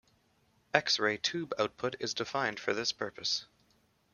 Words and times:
X-ray 0.73 1.17
tube 1.19 1.53
output 1.59 1.95
is 1.99 2.15
defined 2.15 2.59
for 2.59 2.73
this 2.73 2.91
purpose. 2.91 3.45